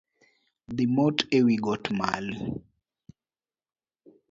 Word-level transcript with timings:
Dhi 0.75 0.85
moti 0.95 1.23
e 1.37 1.39
wigot 1.45 1.83
mali. 1.97 2.35